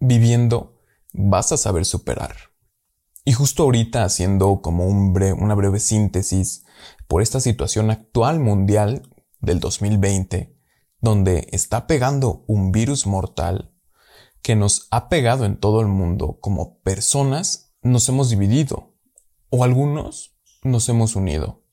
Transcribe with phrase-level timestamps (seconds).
[0.00, 0.80] viviendo,
[1.12, 2.36] vas a saber superar.
[3.24, 6.64] Y justo ahorita haciendo como un una breve síntesis
[7.06, 9.02] por esta situación actual mundial
[9.40, 10.56] del 2020,
[11.00, 13.74] donde está pegando un virus mortal
[14.42, 18.94] que nos ha pegado en todo el mundo como personas, nos hemos dividido
[19.50, 21.64] o algunos nos hemos unido.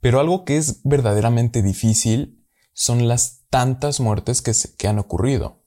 [0.00, 5.62] Pero algo que es verdaderamente difícil son las tantas muertes que, que han ocurrido.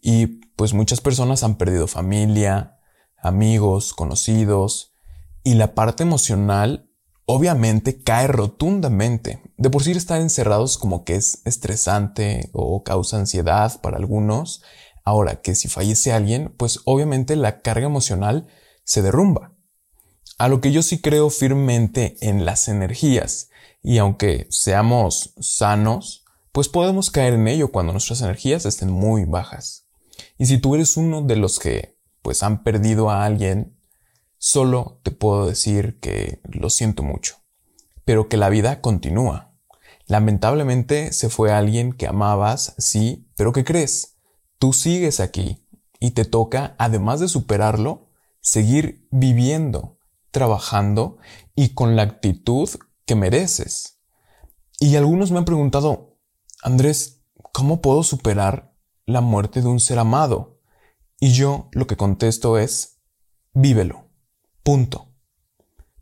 [0.00, 2.80] Y pues muchas personas han perdido familia,
[3.16, 4.92] amigos, conocidos,
[5.44, 6.90] y la parte emocional
[7.26, 9.40] obviamente cae rotundamente.
[9.56, 14.64] De por sí estar encerrados como que es estresante o causa ansiedad para algunos.
[15.04, 18.48] Ahora que si fallece alguien, pues obviamente la carga emocional
[18.82, 19.52] se derrumba.
[20.38, 23.50] A lo que yo sí creo firmemente en las energías.
[23.80, 29.87] Y aunque seamos sanos, pues podemos caer en ello cuando nuestras energías estén muy bajas.
[30.38, 33.76] Y si tú eres uno de los que pues han perdido a alguien,
[34.38, 37.36] solo te puedo decir que lo siento mucho,
[38.04, 39.56] pero que la vida continúa.
[40.06, 44.16] Lamentablemente se fue alguien que amabas, sí, pero ¿qué crees?
[44.58, 45.66] Tú sigues aquí
[46.00, 48.08] y te toca, además de superarlo,
[48.40, 49.98] seguir viviendo,
[50.30, 51.18] trabajando
[51.54, 52.68] y con la actitud
[53.04, 53.98] que mereces.
[54.78, 56.18] Y algunos me han preguntado,
[56.62, 58.67] Andrés, ¿cómo puedo superar
[59.08, 60.60] la muerte de un ser amado?
[61.18, 63.00] Y yo lo que contesto es,
[63.54, 64.10] vívelo.
[64.62, 65.14] Punto.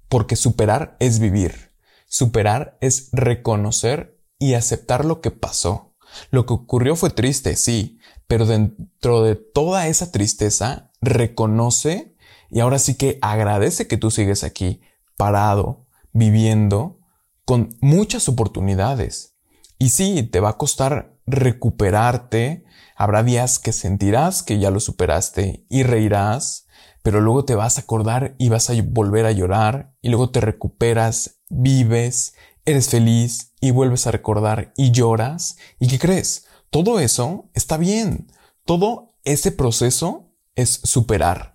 [0.08, 1.72] Porque superar es vivir.
[2.08, 5.94] Superar es reconocer y aceptar lo que pasó.
[6.30, 12.16] Lo que ocurrió fue triste, sí, pero dentro de toda esa tristeza, reconoce
[12.50, 14.80] y ahora sí que agradece que tú sigues aquí,
[15.16, 16.98] parado, viviendo,
[17.44, 19.36] con muchas oportunidades.
[19.78, 22.64] Y sí, te va a costar recuperarte,
[22.96, 26.66] habrá días que sentirás que ya lo superaste y reirás,
[27.02, 30.40] pero luego te vas a acordar y vas a volver a llorar y luego te
[30.40, 35.56] recuperas, vives, eres feliz y vuelves a recordar y lloras.
[35.78, 36.46] ¿Y qué crees?
[36.70, 38.32] Todo eso está bien.
[38.64, 41.54] Todo ese proceso es superar.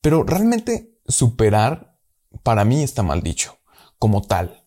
[0.00, 1.98] Pero realmente superar
[2.42, 3.58] para mí está mal dicho,
[3.98, 4.61] como tal,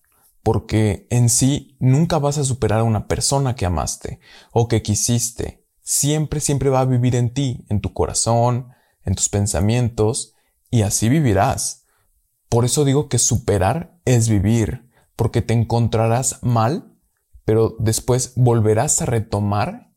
[0.45, 4.19] porque en sí nunca vas a superar a una persona que amaste
[4.51, 5.65] o que quisiste.
[5.81, 8.67] Siempre, siempre va a vivir en ti, en tu corazón,
[9.05, 10.35] en tus pensamientos,
[10.69, 11.85] y así vivirás.
[12.47, 16.95] Por eso digo que superar es vivir, porque te encontrarás mal,
[17.43, 19.95] pero después volverás a retomar.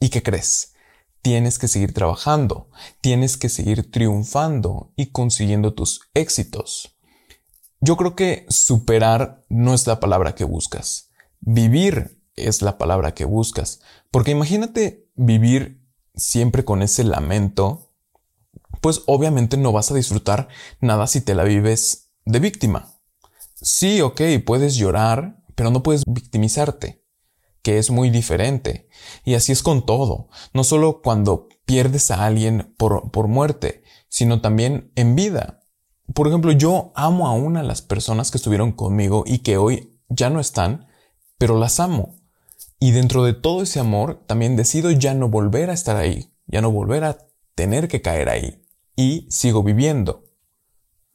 [0.00, 0.74] ¿Y qué crees?
[1.22, 2.70] Tienes que seguir trabajando,
[3.00, 6.99] tienes que seguir triunfando y consiguiendo tus éxitos.
[7.80, 11.10] Yo creo que superar no es la palabra que buscas.
[11.40, 13.80] Vivir es la palabra que buscas.
[14.10, 15.82] Porque imagínate vivir
[16.14, 17.94] siempre con ese lamento,
[18.82, 20.48] pues obviamente no vas a disfrutar
[20.80, 23.00] nada si te la vives de víctima.
[23.54, 27.04] Sí, ok, puedes llorar, pero no puedes victimizarte,
[27.62, 28.88] que es muy diferente.
[29.24, 34.40] Y así es con todo, no solo cuando pierdes a alguien por, por muerte, sino
[34.40, 35.59] también en vida.
[36.14, 40.30] Por ejemplo, yo amo aún a las personas que estuvieron conmigo y que hoy ya
[40.30, 40.88] no están,
[41.38, 42.16] pero las amo.
[42.78, 46.60] Y dentro de todo ese amor, también decido ya no volver a estar ahí, ya
[46.60, 47.18] no volver a
[47.54, 48.64] tener que caer ahí
[48.96, 50.24] y sigo viviendo.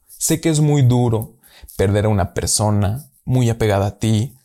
[0.06, 1.36] Sé que es muy duro
[1.76, 4.36] perder a una persona muy apegada a ti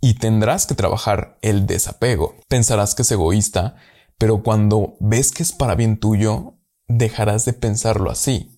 [0.00, 2.34] y tendrás que trabajar el desapego.
[2.48, 3.76] Pensarás que es egoísta,
[4.18, 6.54] pero cuando ves que es para bien tuyo,
[6.88, 8.51] dejarás de pensarlo así.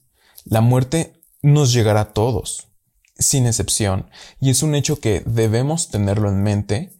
[0.45, 2.69] La muerte nos llegará a todos,
[3.19, 4.11] sin excepción,
[4.41, 6.99] y es un hecho que debemos tenerlo en mente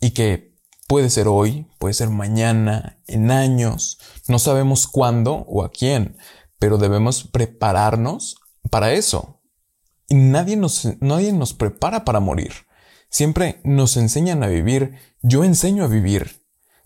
[0.00, 0.52] y que
[0.92, 3.98] Puede ser hoy, puede ser mañana, en años,
[4.28, 6.18] no sabemos cuándo o a quién,
[6.58, 8.36] pero debemos prepararnos
[8.68, 9.40] para eso.
[10.06, 12.52] Y nadie nos, nadie nos prepara para morir.
[13.08, 16.44] Siempre nos enseñan a vivir, yo enseño a vivir,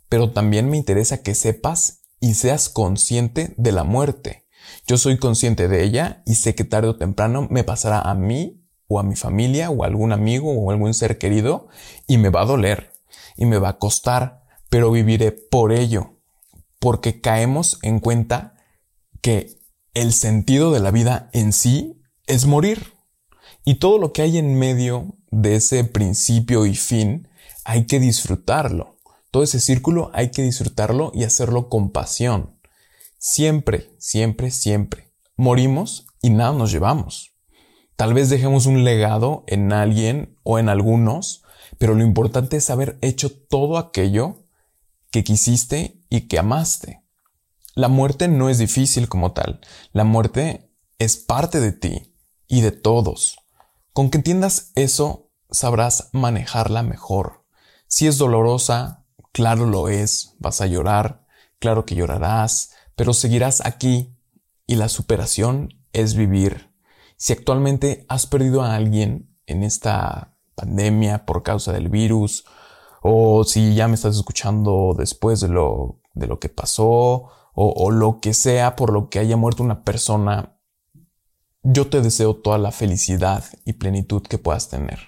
[0.08, 4.45] pero también me interesa que sepas y seas consciente de la muerte.
[4.86, 8.62] Yo soy consciente de ella y sé que tarde o temprano me pasará a mí
[8.88, 11.68] o a mi familia o a algún amigo o algún ser querido
[12.06, 12.92] y me va a doler
[13.36, 16.20] y me va a costar, pero viviré por ello,
[16.78, 18.54] porque caemos en cuenta
[19.20, 19.58] que
[19.94, 22.94] el sentido de la vida en sí es morir.
[23.64, 27.28] Y todo lo que hay en medio de ese principio y fin
[27.64, 28.98] hay que disfrutarlo.
[29.30, 32.55] Todo ese círculo hay que disfrutarlo y hacerlo con pasión.
[33.28, 35.12] Siempre, siempre, siempre.
[35.36, 37.34] Morimos y nada nos llevamos.
[37.96, 41.42] Tal vez dejemos un legado en alguien o en algunos,
[41.76, 44.46] pero lo importante es haber hecho todo aquello
[45.10, 47.02] que quisiste y que amaste.
[47.74, 49.60] La muerte no es difícil como tal.
[49.90, 50.70] La muerte
[51.00, 52.14] es parte de ti
[52.46, 53.38] y de todos.
[53.92, 57.44] Con que entiendas eso, sabrás manejarla mejor.
[57.88, 61.26] Si es dolorosa, claro lo es, vas a llorar,
[61.58, 64.16] claro que llorarás, pero seguirás aquí
[64.66, 66.74] y la superación es vivir.
[67.16, 72.44] Si actualmente has perdido a alguien en esta pandemia por causa del virus,
[73.02, 77.90] o si ya me estás escuchando después de lo, de lo que pasó, o, o
[77.90, 80.58] lo que sea por lo que haya muerto una persona,
[81.62, 84.98] yo te deseo toda la felicidad y plenitud que puedas tener.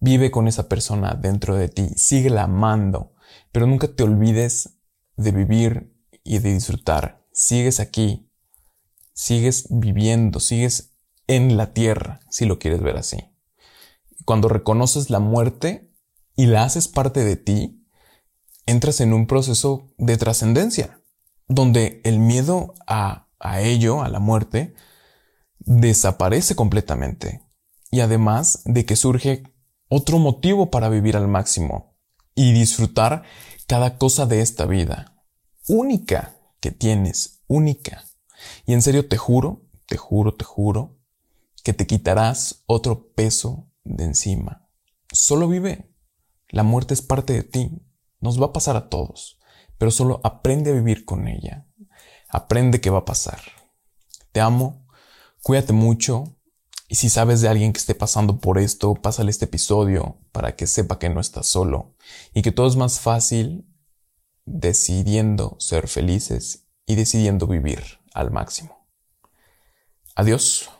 [0.00, 3.12] Vive con esa persona dentro de ti, síguela amando,
[3.52, 4.80] pero nunca te olvides
[5.16, 5.91] de vivir
[6.24, 7.24] y de disfrutar.
[7.32, 8.30] Sigues aquí,
[9.12, 10.92] sigues viviendo, sigues
[11.26, 13.18] en la tierra, si lo quieres ver así.
[14.24, 15.92] Cuando reconoces la muerte
[16.36, 17.86] y la haces parte de ti,
[18.66, 21.00] entras en un proceso de trascendencia,
[21.48, 24.74] donde el miedo a, a ello, a la muerte,
[25.58, 27.42] desaparece completamente.
[27.90, 29.42] Y además de que surge
[29.88, 31.96] otro motivo para vivir al máximo
[32.34, 33.24] y disfrutar
[33.66, 35.11] cada cosa de esta vida,
[35.68, 38.04] única que tienes, única.
[38.66, 40.98] Y en serio te juro, te juro, te juro,
[41.62, 44.68] que te quitarás otro peso de encima.
[45.12, 45.90] Solo vive.
[46.48, 47.70] La muerte es parte de ti.
[48.20, 49.38] Nos va a pasar a todos.
[49.78, 51.66] Pero solo aprende a vivir con ella.
[52.28, 53.40] Aprende qué va a pasar.
[54.32, 54.86] Te amo.
[55.42, 56.36] Cuídate mucho.
[56.88, 60.66] Y si sabes de alguien que esté pasando por esto, pásale este episodio para que
[60.66, 61.94] sepa que no estás solo
[62.34, 63.66] y que todo es más fácil
[64.44, 68.86] decidiendo ser felices y decidiendo vivir al máximo.
[70.14, 70.70] Adiós.